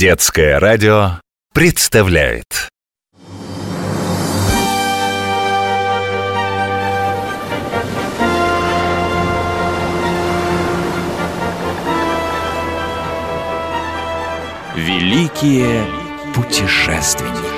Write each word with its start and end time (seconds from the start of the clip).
Детское 0.00 0.58
радио 0.58 1.20
представляет. 1.52 2.70
Великие 14.74 15.84
путешественники. 16.34 17.50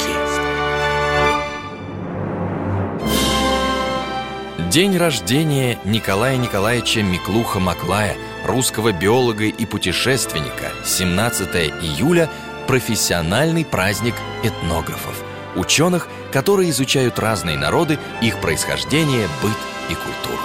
День 4.69 4.97
рождения 4.97 5.79
Николая 5.85 6.37
Николаевича 6.39 7.03
Миклуха-Маклая, 7.03 8.17
русского 8.45 8.93
биолога 8.93 9.45
и 9.45 9.67
путешественника, 9.67 10.73
17 10.85 11.49
июля– 11.83 12.31
профессиональный 12.67 13.65
праздник 13.65 14.15
этнографов, 14.43 15.23
ученых, 15.57 16.09
которые 16.33 16.71
изучают 16.71 17.19
разные 17.19 17.59
народы, 17.59 17.99
их 18.21 18.41
происхождение, 18.41 19.29
быт 19.43 19.57
и 19.91 19.95
культуру. 19.95 20.43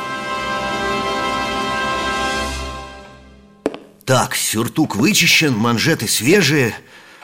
Так, 4.05 4.35
сюртук 4.35 4.95
вычищен, 4.95 5.55
манжеты 5.55 6.07
свежие. 6.07 6.73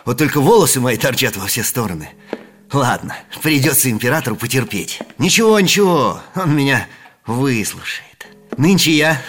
Вот 0.06 0.18
только 0.18 0.42
волосы 0.42 0.82
мои 0.82 0.98
торчат 0.98 1.38
во 1.38 1.48
все 1.48 1.64
стороны. 1.64 2.10
Ладно, 2.74 3.16
придется 3.42 3.90
императору 3.90 4.36
потерпеть. 4.36 5.00
Ничего, 5.18 5.60
ничего, 5.60 6.22
он 6.36 6.56
меня 6.56 6.88
выслушает. 7.26 8.28
Нынче 8.58 8.92
я 8.92 9.22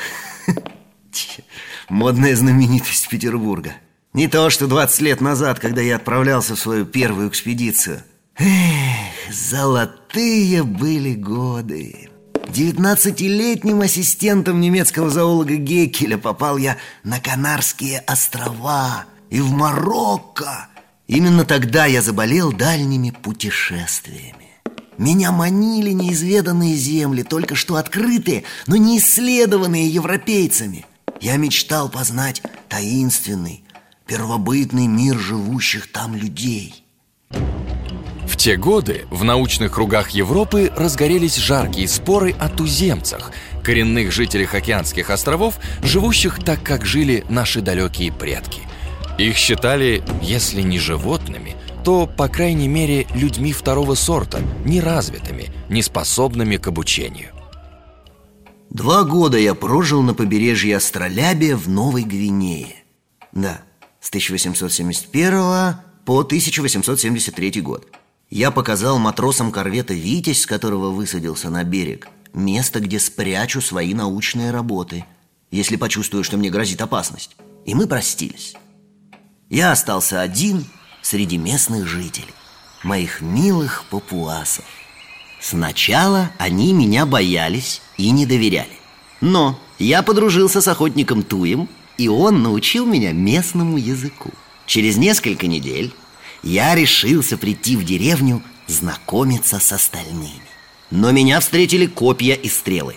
модная 1.89 2.37
знаменитость 2.37 3.09
Петербурга. 3.09 3.75
Не 4.13 4.29
то, 4.29 4.51
что 4.51 4.67
20 4.67 5.01
лет 5.01 5.21
назад, 5.21 5.59
когда 5.59 5.81
я 5.83 5.97
отправлялся 5.97 6.55
в 6.55 6.61
свою 6.61 6.85
первую 6.85 7.29
экспедицию. 7.29 8.03
Эх, 8.37 9.33
золотые 9.33 10.63
были 10.63 11.15
годы. 11.15 12.09
19-летним 12.47 13.81
ассистентом 13.81 14.61
немецкого 14.61 15.11
зоолога 15.11 15.57
Геккеля 15.57 16.19
попал 16.19 16.57
я 16.57 16.77
на 17.03 17.21
Канарские 17.21 18.01
острова 18.07 19.05
и 19.31 19.41
в 19.41 19.51
Марокко. 19.51 20.69
Именно 21.07 21.45
тогда 21.45 21.87
я 21.87 22.01
заболел 22.01 22.53
дальними 22.53 23.11
путешествиями. 23.11 24.55
Меня 24.97 25.33
манили 25.33 25.91
неизведанные 25.91 26.77
земли, 26.77 27.23
только 27.23 27.57
что 27.57 27.77
открытые, 27.77 28.45
но 28.67 28.77
не 28.77 28.99
исследованные 28.99 29.89
европейцами. 29.89 30.87
Я 31.25 31.39
мечтал 31.39 31.89
познать 31.89 32.43
таинственный, 32.69 33.65
первобытный 34.07 34.87
мир 34.87 35.19
живущих 35.19 35.91
там 35.91 36.15
людей. 36.15 36.85
В 37.31 38.37
те 38.37 38.57
годы 38.57 39.07
в 39.11 39.25
научных 39.25 39.73
кругах 39.73 40.11
Европы 40.11 40.71
разгорелись 40.77 41.37
жаркие 41.37 41.89
споры 41.89 42.33
о 42.39 42.51
туземцах, 42.51 43.33
коренных 43.63 44.13
жителях 44.13 44.55
океанских 44.55 45.09
островов, 45.09 45.59
живущих 45.83 46.45
так, 46.45 46.63
как 46.63 46.85
жили 46.85 47.25
наши 47.31 47.63
далекие 47.63 48.13
предки– 48.13 48.61
их 49.19 49.37
считали, 49.37 50.03
если 50.21 50.61
не 50.63 50.79
животными, 50.79 51.55
то, 51.85 52.07
по 52.07 52.29
крайней 52.29 52.67
мере, 52.67 53.07
людьми 53.15 53.53
второго 53.53 53.95
сорта, 53.95 54.41
неразвитыми, 54.65 55.47
неспособными 55.69 56.57
к 56.57 56.67
обучению. 56.67 57.34
Два 58.75 59.05
года 59.05 59.39
я 59.39 59.55
прожил 59.55 60.03
на 60.03 60.15
побережье 60.15 60.77
Астролябия 60.77 61.57
в 61.57 61.69
Новой 61.69 62.03
Гвинее. 62.03 62.75
Да, 63.31 63.61
с 64.01 64.09
1871 64.09 65.77
по 66.05 66.19
1873 66.19 67.61
год. 67.61 67.87
Я 68.31 68.51
показал 68.51 68.99
матросам 68.99 69.53
корвета 69.53 69.95
«Витязь», 69.95 70.41
с 70.41 70.47
которого 70.47 70.91
высадился 70.91 71.51
на 71.51 71.63
берег, 71.63 72.09
место, 72.33 72.81
где 72.81 72.99
спрячу 72.99 73.61
свои 73.61 73.95
научные 73.95 74.51
работы, 74.51 75.05
если 75.53 75.77
почувствую, 75.77 76.25
что 76.25 76.37
мне 76.37 76.51
грозит 76.51 76.83
опасность. 76.83 77.37
И 77.65 77.77
мы 77.77 77.87
простились. 77.87 78.57
Я 79.51 79.71
остался 79.71 80.21
один 80.21 80.65
среди 81.01 81.39
местных 81.39 81.87
жителей, 81.87 82.35
моих 82.83 83.21
милых 83.21 83.85
папуасов. 83.89 84.65
Сначала 85.45 86.31
они 86.39 86.73
меня 86.73 87.05
боялись 87.05 87.83
и 87.99 88.11
не 88.13 88.25
доверяли. 88.25 88.79
Но 89.21 89.61
я 89.79 90.03
подружился 90.03 90.63
с 90.63 90.69
охотником 90.69 91.23
Туем, 91.23 91.69
и 91.99 92.09
он 92.09 92.43
научил 92.43 92.87
меня 92.87 93.13
местному 93.13 93.77
языку. 93.77 94.31
Через 94.65 94.97
несколько 94.97 95.47
недель 95.47 95.93
я 96.43 96.75
решился 96.75 97.37
прийти 97.37 97.77
в 97.77 97.85
деревню 97.85 98.43
знакомиться 98.69 99.61
с 99.61 99.71
остальными. 99.71 100.41
Но 100.91 101.11
меня 101.11 101.41
встретили 101.41 101.85
копья 101.85 102.37
и 102.37 102.49
стрелы. 102.49 102.97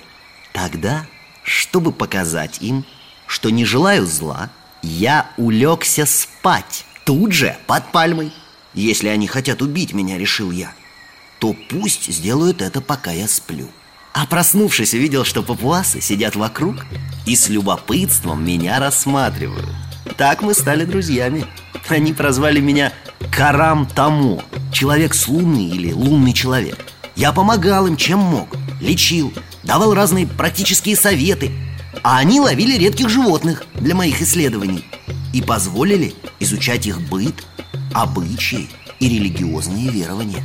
Тогда, 0.53 1.05
чтобы 1.43 1.91
показать 1.91 2.61
им, 2.61 2.85
что 3.25 3.49
не 3.49 3.65
желаю 3.65 4.05
зла, 4.05 4.51
я 4.81 5.29
улегся 5.35 6.05
спать 6.05 6.85
тут 7.03 7.33
же, 7.33 7.57
под 7.67 7.91
пальмой 7.91 8.31
Если 8.73 9.09
они 9.09 9.27
хотят 9.27 9.61
убить 9.61 9.91
меня, 9.91 10.17
решил 10.17 10.49
я 10.51 10.73
То 11.39 11.55
пусть 11.69 12.11
сделают 12.11 12.61
это, 12.61 12.81
пока 12.81 13.11
я 13.11 13.27
сплю. 13.27 13.67
А 14.13 14.25
проснувшись, 14.25 14.93
увидел, 14.93 15.23
что 15.23 15.43
папуасы 15.43 16.01
сидят 16.01 16.35
вокруг 16.35 16.77
И 17.27 17.35
с 17.35 17.49
любопытством 17.49 18.43
меня 18.43 18.79
рассматривают. 18.79 19.69
Так 20.17 20.41
мы 20.41 20.53
стали 20.53 20.85
друзьями. 20.85 21.45
Они 21.87 22.13
прозвали 22.13 22.59
меня 22.59 22.91
Карам 23.31 23.85
Тамо 23.85 24.43
Человек 24.73 25.13
с 25.13 25.27
луны 25.27 25.69
или 25.69 25.93
лунный 25.93 26.33
человек. 26.33 26.77
Я 27.15 27.31
помогал 27.31 27.87
им, 27.87 27.95
чем 27.95 28.19
мог 28.19 28.49
Лечил, 28.81 29.33
давал 29.63 29.93
разные 29.93 30.27
практические 30.27 30.95
советы 30.95 31.51
а 32.03 32.19
они 32.19 32.39
ловили 32.39 32.77
редких 32.77 33.09
животных 33.09 33.65
для 33.75 33.95
моих 33.95 34.21
исследований 34.21 34.85
И 35.33 35.41
позволили 35.41 36.13
изучать 36.39 36.85
их 36.85 37.01
быт, 37.01 37.35
обычаи 37.93 38.69
и 38.99 39.09
религиозные 39.09 39.89
верования 39.89 40.43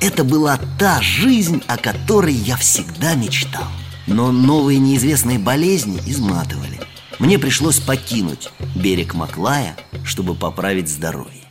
Это 0.00 0.24
была 0.24 0.58
та 0.78 1.02
жизнь, 1.02 1.62
о 1.66 1.76
которой 1.76 2.32
я 2.32 2.56
всегда 2.56 3.14
мечтал. 3.14 3.66
Но 4.06 4.32
новые 4.32 4.78
неизвестные 4.78 5.38
болезни 5.38 6.00
изматывали. 6.06 6.80
Мне 7.18 7.38
пришлось 7.38 7.78
покинуть 7.78 8.50
берег 8.74 9.14
Маклая, 9.14 9.76
чтобы 10.04 10.34
поправить 10.34 10.88
здоровье. 10.88 11.44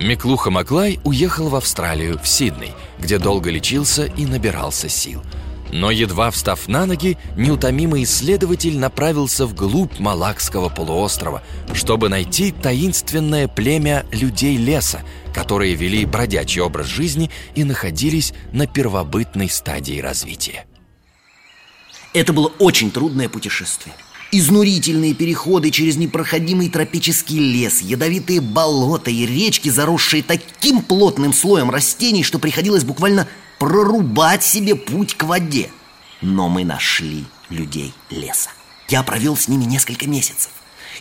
Миклуха 0.00 0.50
Маклай 0.50 1.00
уехал 1.04 1.48
в 1.48 1.54
Австралию, 1.54 2.18
в 2.18 2.28
Сидней, 2.28 2.74
где 2.98 3.18
долго 3.18 3.50
лечился 3.50 4.04
и 4.04 4.26
набирался 4.26 4.88
сил– 4.88 5.22
но 5.72 5.90
едва 5.90 6.30
встав 6.30 6.68
на 6.68 6.86
ноги, 6.86 7.16
неутомимый 7.36 8.04
исследователь 8.04 8.78
направился 8.78 9.46
вглубь 9.46 9.98
Малакского 9.98 10.68
полуострова, 10.68 11.42
чтобы 11.72 12.08
найти 12.08 12.52
таинственное 12.52 13.48
племя 13.48 14.04
людей 14.12 14.56
леса, 14.56 15.00
которые 15.34 15.74
вели 15.74 16.04
бродячий 16.04 16.60
образ 16.60 16.86
жизни 16.86 17.30
и 17.54 17.64
находились 17.64 18.34
на 18.52 18.66
первобытной 18.66 19.48
стадии 19.48 19.98
развития. 19.98 20.66
Это 22.12 22.34
было 22.34 22.52
очень 22.58 22.90
трудное 22.90 23.30
путешествие. 23.30 23.94
Изнурительные 24.34 25.14
переходы 25.14 25.70
через 25.70 25.96
непроходимый 25.96 26.68
тропический 26.68 27.38
лес, 27.38 27.80
ядовитые 27.82 28.40
болота 28.40 29.10
и 29.10 29.26
речки, 29.26 29.68
заросшие 29.68 30.22
таким 30.22 30.82
плотным 30.82 31.32
слоем 31.34 31.70
растений, 31.70 32.22
что 32.22 32.38
приходилось 32.38 32.84
буквально 32.84 33.28
прорубать 33.62 34.42
себе 34.42 34.74
путь 34.74 35.14
к 35.14 35.22
воде. 35.22 35.70
Но 36.20 36.48
мы 36.48 36.64
нашли 36.64 37.24
людей 37.48 37.94
леса. 38.10 38.50
Я 38.88 39.04
провел 39.04 39.36
с 39.36 39.46
ними 39.46 39.62
несколько 39.62 40.08
месяцев. 40.08 40.50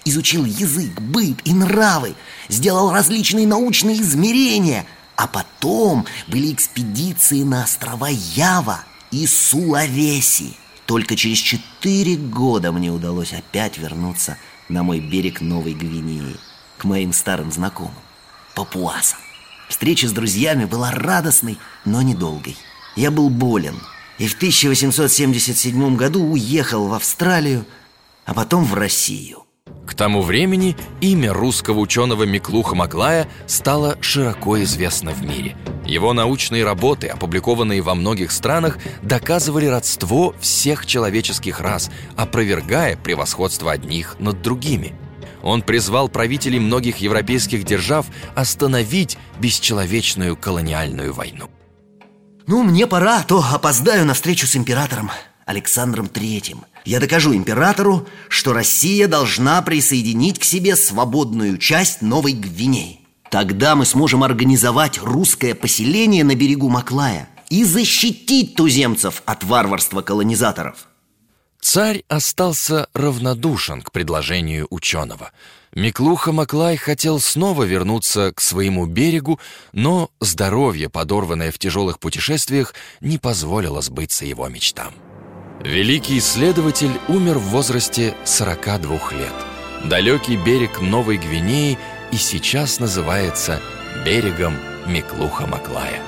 Изучил 0.05 0.45
язык, 0.45 1.01
быт 1.01 1.39
и 1.43 1.55
нравы, 1.55 2.13
сделал 2.49 2.91
различные 2.91 3.47
научные 3.47 3.99
измерения, 3.99 4.85
а 5.15 5.25
потом 5.25 6.05
были 6.27 6.53
экспедиции 6.53 7.41
на 7.41 7.63
острова 7.63 8.09
Ява 8.09 8.83
и 9.09 9.25
Сулавеси. 9.25 10.53
Только 10.85 11.15
через 11.15 11.39
четыре 11.39 12.15
года 12.15 12.71
мне 12.71 12.91
удалось 12.91 13.33
опять 13.33 13.79
вернуться 13.79 14.37
на 14.69 14.83
мой 14.83 14.99
берег 14.99 15.41
Новой 15.41 15.73
Гвинеи, 15.73 16.35
к 16.77 16.83
моим 16.83 17.11
старым 17.11 17.51
знакомым, 17.51 17.95
папуасам. 18.53 19.17
Встреча 19.71 20.09
с 20.09 20.11
друзьями 20.11 20.65
была 20.65 20.91
радостной, 20.91 21.57
но 21.85 22.01
недолгой. 22.01 22.57
Я 22.97 23.09
был 23.09 23.29
болен 23.29 23.75
и 24.17 24.27
в 24.27 24.35
1877 24.35 25.95
году 25.95 26.21
уехал 26.25 26.89
в 26.89 26.93
Австралию, 26.93 27.65
а 28.25 28.33
потом 28.33 28.65
в 28.65 28.73
Россию. 28.73 29.45
К 29.87 29.95
тому 29.95 30.23
времени 30.23 30.75
имя 30.99 31.31
русского 31.31 31.79
ученого 31.79 32.23
Миклуха 32.23 32.75
Маклая 32.75 33.29
стало 33.47 33.97
широко 34.01 34.61
известно 34.61 35.11
в 35.11 35.23
мире. 35.23 35.55
Его 35.85 36.11
научные 36.11 36.65
работы, 36.65 37.07
опубликованные 37.07 37.81
во 37.81 37.95
многих 37.95 38.33
странах, 38.33 38.77
доказывали 39.01 39.67
родство 39.67 40.35
всех 40.41 40.85
человеческих 40.85 41.61
рас, 41.61 41.89
опровергая 42.17 42.97
превосходство 42.97 43.71
одних 43.71 44.17
над 44.19 44.41
другими– 44.41 44.95
Он 45.43 45.61
призвал 45.61 46.09
правителей 46.09 46.59
многих 46.59 46.97
европейских 46.97 47.63
держав 47.63 48.05
остановить 48.35 49.17
бесчеловечную 49.39 50.35
колониальную 50.35 51.13
войну. 51.13 51.49
Ну, 52.47 52.63
мне 52.63 52.87
пора, 52.87 53.19
а 53.19 53.23
то 53.23 53.43
опоздаю 53.51 54.05
на 54.05 54.13
встречу 54.13 54.47
с 54.47 54.55
императором 54.55 55.11
Александром 55.45 56.07
Третьим. 56.07 56.65
Я 56.85 56.99
докажу 56.99 57.33
императору, 57.35 58.07
что 58.29 58.53
Россия 58.53 59.07
должна 59.07 59.61
присоединить 59.61 60.39
к 60.39 60.43
себе 60.43 60.75
свободную 60.75 61.57
часть 61.57 62.01
Новой 62.01 62.33
Гвинеи. 62.33 62.99
Тогда 63.29 63.75
мы 63.75 63.85
сможем 63.85 64.23
организовать 64.23 64.99
русское 65.01 65.55
поселение 65.55 66.23
на 66.23 66.35
берегу 66.35 66.69
Маклая 66.69 67.29
и 67.49 67.63
защитить 67.63 68.55
туземцев 68.55 69.23
от 69.25 69.43
варварства 69.43 70.01
колонизаторов. 70.01 70.87
Царь 71.61 72.03
остался 72.07 72.87
равнодушен 72.93 73.81
к 73.81 73.91
предложению 73.91 74.67
ученого. 74.69 75.31
Миклуха 75.73 76.31
Маклай 76.33 76.75
хотел 76.75 77.19
снова 77.19 77.63
вернуться 77.63 78.33
к 78.33 78.41
своему 78.41 78.87
берегу, 78.87 79.39
но 79.71 80.09
здоровье, 80.19 80.89
подорванное 80.89 81.51
в 81.51 81.59
тяжелых 81.59 81.99
путешествиях, 81.99 82.73
не 82.99 83.17
позволило 83.17 83.81
сбыться 83.81 84.25
его 84.25 84.49
мечтам. 84.49 84.93
Великий 85.63 86.17
исследователь 86.17 86.99
умер 87.07 87.37
в 87.37 87.49
возрасте 87.49 88.15
42 88.25 89.11
лет. 89.11 89.33
Далекий 89.85 90.37
берег 90.37 90.81
Новой 90.81 91.17
Гвинеи 91.17 91.77
и 92.11 92.17
сейчас 92.17 92.79
называется 92.79 93.61
берегом 94.03 94.55
Миклуха-Маклая. 94.87 96.01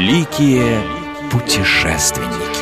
Великие 0.00 0.82
путешественники. 1.30 2.59